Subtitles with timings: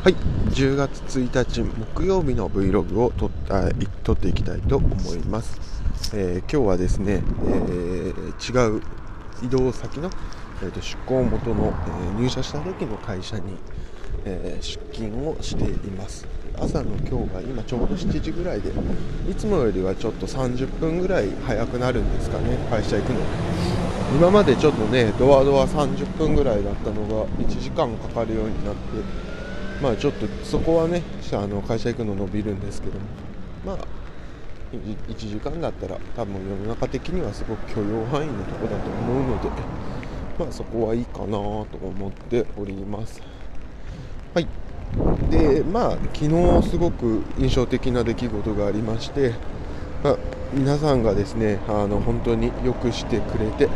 [0.00, 0.14] はい。
[0.14, 3.68] 10月1日木曜日の Vlog を撮った
[4.04, 5.82] 撮っていきたいと思います、
[6.14, 8.82] えー、今日はですね、えー、違う
[9.42, 10.08] 移動先の、
[10.62, 13.56] えーと、出向元の、えー、入社した時の会社に、
[14.24, 16.26] え出勤をしています。
[16.56, 18.70] 朝の今日が今ちょうど7時ぐらいで
[19.28, 23.20] いつもよりはちょっと30分ぐらい早くなるんですかね会社行くの。
[24.16, 29.27] 今までちょっとねドアドア30分ぐらいだったのが1時間かかるようになって
[29.82, 33.00] まあちょっとそこはねあの会社行くの伸びるんですけども。
[33.64, 33.76] まあ
[34.72, 39.48] 1時間だったら多分世の中的にはすごく許容範囲のとこだと思うので
[40.38, 43.20] まあそこはいいかなと思っております。
[44.34, 44.46] はい。
[45.30, 49.32] でまあ昨日すごく印象的な出来事がありまして、
[50.04, 50.16] まあ、
[50.52, 53.68] 皆さんがですねあの本当によくしてくれて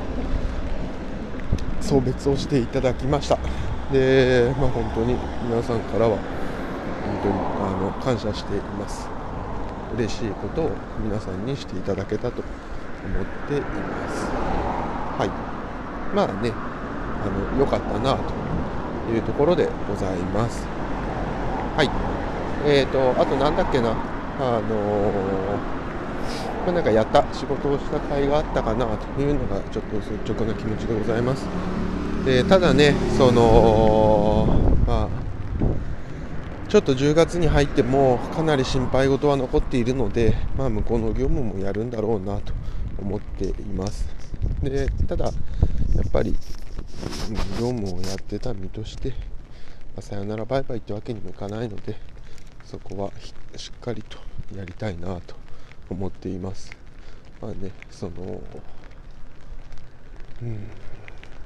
[1.81, 3.39] 送別をしていただきました。
[3.93, 9.07] で、まあ、本当に皆さんからは本当にあの感謝しています。
[9.95, 10.71] 嬉しいことを
[11.05, 12.43] 皆さんにしていただけたと
[13.05, 14.27] 思っています。
[15.19, 15.31] はい。
[16.15, 16.51] まあね
[17.25, 20.67] あの良かったなというところでございます。
[21.77, 21.91] はい。
[22.65, 23.91] えーとあと何だっけな。
[24.41, 25.73] あのー
[26.65, 31.51] まあ、なんかやった仕事をした甲斐があったかなというのがちょっと率直な気持ちでございます。
[32.25, 34.47] でただね、その
[34.87, 35.09] まあ、
[36.69, 42.53] ちょっと10月に入ってもかなり心配事は残っているので、まあ、向こうの業務もやるんだろうなと
[43.01, 44.09] 思っています。
[44.63, 45.31] でただ、や
[46.07, 46.37] っぱり
[47.59, 49.15] 業務をやってた身として、ま
[49.99, 51.97] あ、さよならバイバイってわけにもいかないので
[52.65, 53.13] そこは
[53.57, 54.19] しっかりと
[54.57, 55.35] やりたいなと
[55.91, 56.71] 思っています。
[57.41, 58.41] まあね、その、
[60.43, 60.59] うん、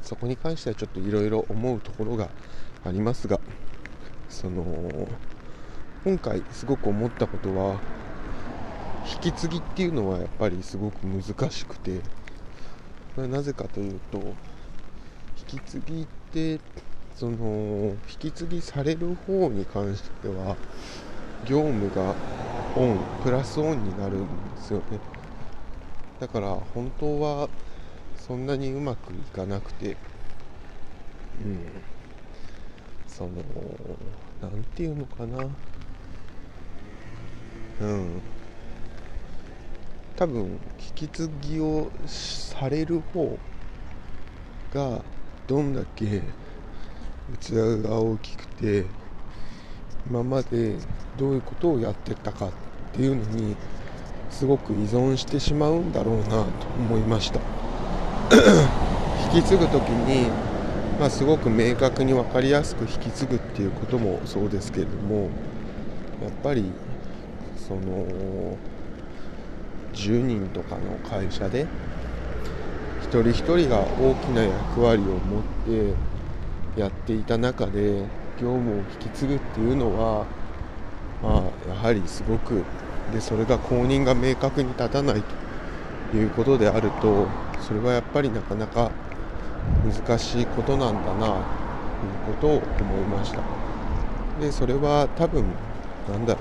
[0.06, 2.30] そこに関してはちょっといろいろ思うところが
[2.84, 3.40] ありますが、
[4.28, 4.62] その、
[6.04, 7.80] 今回すごく思ったことは、
[9.12, 12.00] 引き継ぎっていうのはやっぱりすごく難しくて、
[13.16, 14.18] なぜかというと、
[15.52, 16.60] 引き継ぎって
[17.16, 20.56] その引き継ぎされる方に関しては
[21.46, 22.14] 業務が
[22.76, 24.26] オンプラスオンになるんで
[24.58, 25.00] すよね。
[26.20, 27.48] だから本当は
[28.26, 29.96] そんなにうまくいかなくて
[31.44, 31.58] うん。
[33.06, 33.30] その
[34.42, 35.44] 何て言うのかな。
[37.80, 38.20] うん。
[40.16, 40.58] 多分引
[40.94, 43.38] き継ぎをされる方
[44.72, 45.02] が
[45.46, 46.22] どんだけ
[47.40, 47.50] 器
[47.82, 48.86] が大きくて
[50.08, 50.76] 今まで
[51.18, 52.50] どういうことをやってたかっ
[52.92, 53.56] ていうのに
[54.30, 56.36] すごく依存してしまうんだろうなと
[56.78, 57.55] 思いました。
[59.34, 60.28] 引き継ぐ時に、
[60.98, 65.30] まあ、すごく明確に分かりやすく引き継ぐっていうこともそうですけれども
[66.22, 66.64] やっぱり
[67.56, 68.06] その
[69.92, 71.66] 10人とかの会社で
[73.02, 75.94] 一人一人が大きな役割を持っ
[76.74, 78.02] てやっていた中で
[78.40, 80.26] 業務を引き継ぐっていうのは、
[81.22, 82.62] まあ、やはりすごく
[83.12, 85.22] でそれが公認が明確に立たない
[86.10, 87.26] ということであると
[87.60, 88.90] それはやっぱりなかなか
[89.84, 91.36] 難しいことなんだなという
[92.26, 92.50] ことを
[92.80, 93.40] 思いました。
[94.40, 95.44] でそれは多分
[96.10, 96.40] なんだろ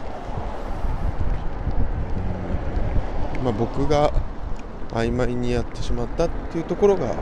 [3.41, 4.11] う、まあ、僕が
[4.91, 7.15] 曖昧にやってしまったっていうところが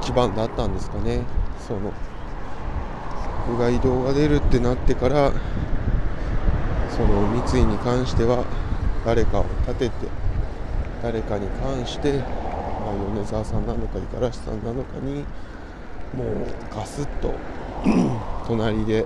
[0.00, 1.22] 一番だったんですかね。
[1.66, 1.92] その
[3.46, 5.32] 僕が移動が出るってなってから
[6.90, 8.44] その三井に関しては
[9.04, 10.23] 誰かを立てて
[11.04, 15.16] 誰かに関して、まあ、米沢さんなのか五十嵐さんなのかに
[16.14, 17.34] もうガスッと
[18.48, 19.04] 隣で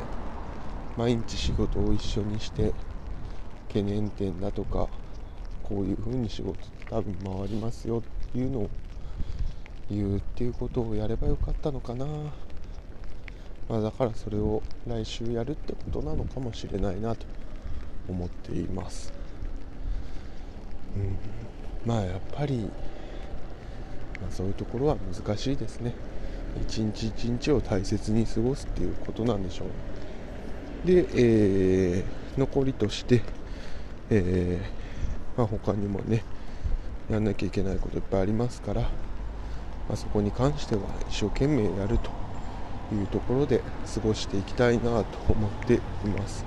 [0.96, 2.72] 毎日仕事を一緒にして
[3.66, 4.86] 懸念点だとか
[5.64, 6.56] こういうふうに仕事
[6.88, 8.70] 多分回りますよっていうのを
[9.90, 12.06] 言うっていうことをやればよかったのかな。
[13.68, 17.26] まあ、だからそれを来週やるってことなのかもしれないなと
[18.08, 19.12] 思っています、
[20.96, 21.47] うん、
[21.88, 22.58] まあやっぱり、
[24.20, 25.94] まあ、そういうところは難しいですね。
[26.60, 29.64] 一日一日を大切に過ごすっていうことなんでしょ
[30.84, 30.86] う。
[30.86, 33.22] で、えー、残りとして、
[34.10, 36.24] えーまあ、他にもね
[37.08, 38.88] やんなきゃいけないこといっぱいありますから、ま
[39.92, 42.10] あ、そこに関しては一生懸命やると
[42.94, 43.62] いうところで
[43.94, 46.44] 過ごしていきたいなと思っています。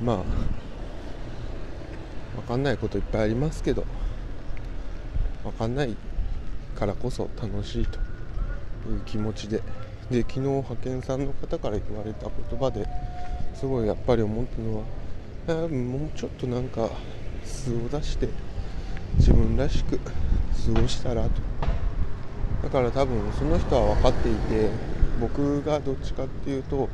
[0.00, 0.67] うん、まあ
[2.38, 3.84] 分かんないこといっぱいありますけど
[5.44, 5.96] 分かんない
[6.78, 7.98] からこそ楽しいと
[8.90, 9.62] いう気持ちで。
[10.10, 12.88] で昨日派遣さんの方から言われた言葉で
[13.54, 16.88] すごいやっぱり思ったのはもうちょっとなんか
[17.44, 18.28] 素を出して
[19.18, 21.30] 自分らしく過ごしたらと。
[22.62, 24.70] だから多分その人は分かっていて
[25.20, 26.88] 僕がどっちかっていうと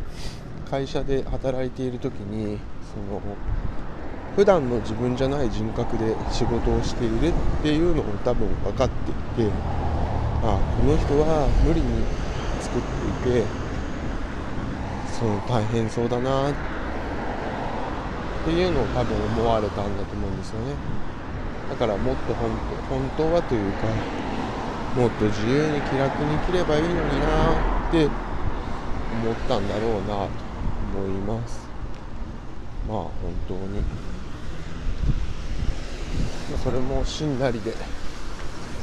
[0.69, 2.59] 会社で働いている時に
[2.93, 3.21] その
[4.37, 7.33] 普段の自分じゃない人格で仕事をしているっ
[7.63, 9.53] ていうのを多分分かっていて
[10.43, 12.05] あこの人は無理に
[12.61, 13.47] 作っていて
[15.07, 16.55] その大変そうだなっ
[18.45, 20.75] ていうのを多分思われたんだと思うんですよね。
[21.71, 23.87] だからもっと本当本当はというか
[24.95, 27.55] もっと自由に気楽に生きればいいのにな
[27.89, 28.11] って
[29.13, 30.29] 思ったんだろうなと
[30.93, 31.67] 思います。
[32.89, 33.13] まあ本
[33.49, 34.14] 当に。
[36.63, 37.75] それもしんなりで。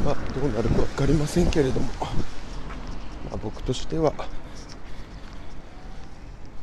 [0.04, 4.14] まあどうなるか分かりませんけれども、まあ、僕としては、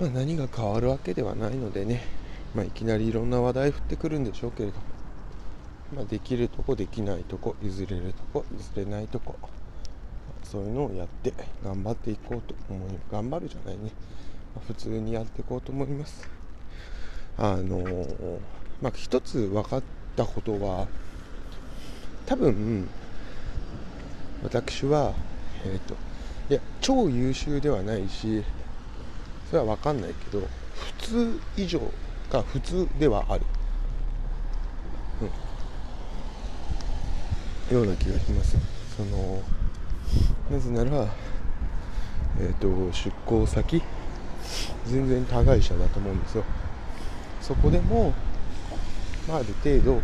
[0.00, 2.02] まあ、何が変わるわけではないのでね、
[2.54, 4.82] まあ、いきなりいろんな話題降ってくるんでしょうけれども、
[5.94, 9.36] まあ、できるとこできないとこ譲れるとこ譲れないとこ。
[10.42, 13.90] そういうのをやって頑張っていこうと思い頑張るじゃないね、
[14.54, 16.26] まあ、普通にやっていこうと思います。
[17.36, 18.38] あのー、
[18.80, 19.82] まあ一つ分かっ
[20.18, 20.88] たことは
[22.26, 22.88] 多分
[24.42, 25.14] 私は
[25.64, 25.94] え、ー、と
[26.50, 28.42] いや超優秀ではないし
[29.48, 31.80] それは分かんないけど普通以上
[32.30, 33.44] が普通ではある、
[37.70, 38.56] うん、ような気がします。
[38.96, 39.40] その
[40.50, 41.06] なぜなら
[42.40, 43.82] えっ、ー、と出向先
[44.86, 46.44] 全然他会社だと思うんですよ。
[47.40, 48.12] そこでも、
[49.28, 50.00] まあ、ある程度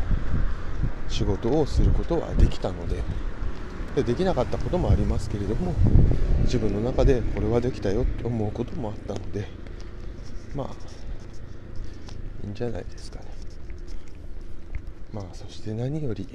[1.08, 3.02] 仕事をすることはできたので
[3.96, 5.72] でできなかったこともありますけれども
[6.42, 9.48] 自分の中でこれはできたよって思うこともあったので
[10.54, 10.66] まあ
[12.44, 13.26] いいんじゃないですかね。
[15.12, 16.28] まあそして何より、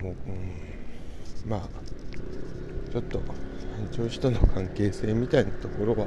[0.00, 1.60] うん、もう、うん、まあ
[2.90, 3.22] ちょっと
[3.92, 6.06] 上司との関係性みたいなところは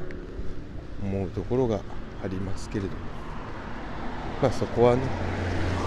[1.01, 1.79] 思うところが
[2.23, 2.95] ありますけれども。
[4.41, 5.01] まあそこはね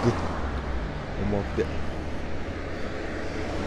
[0.04, 0.18] ぐっと
[1.22, 1.64] 思って。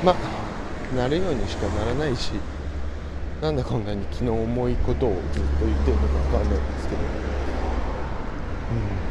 [0.04, 2.31] まあなるようにしかならないし
[3.42, 7.01] なんでこんなに気の重いことをずっと言ってるのか分かんないんですけど。
[8.71, 9.06] うん。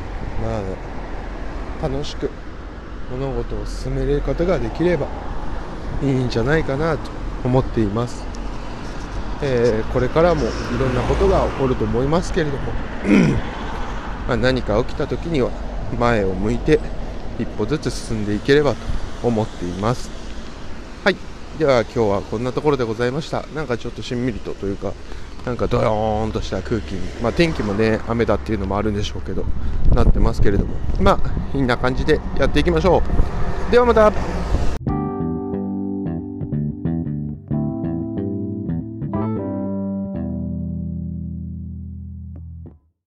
[0.44, 2.30] まあ楽しく
[3.10, 5.06] 物事を進めれることができれば
[6.02, 7.10] いいんじゃないかなと
[7.44, 8.27] 思っています。
[9.42, 10.46] えー、これからもい
[10.78, 12.72] ろんなことが起こると思いますけれども
[14.28, 15.50] ま何か起きた時には
[15.98, 16.80] 前を向いて
[17.38, 18.78] 一歩ずつ進んでいければと
[19.28, 20.10] 思っています。
[21.04, 21.16] はい。
[21.58, 23.44] では今日はこんなところでございました。
[23.54, 24.92] なんかちょっとしんみりとというか
[25.46, 29.44] なんかドヨーンとした空気に、まあ、天気もね雨だっていうのもあるんでしょうけど
[29.94, 30.74] なってますけれども。
[31.00, 33.02] まあいんな感じでやっていきましょ
[33.68, 33.70] う。
[33.70, 34.57] ではまた。